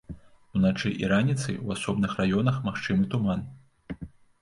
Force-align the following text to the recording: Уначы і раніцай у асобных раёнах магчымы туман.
Уначы 0.59 0.91
і 1.03 1.11
раніцай 1.11 1.61
у 1.67 1.75
асобных 1.77 2.11
раёнах 2.23 2.55
магчымы 2.71 3.03
туман. 3.15 3.49